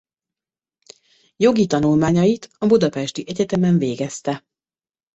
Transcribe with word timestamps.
Jogi 1.35 1.67
tanulmányait 1.67 2.49
a 2.57 2.67
budapesti 2.67 3.23
egyetemen 3.27 3.77
végezte. 3.77 4.45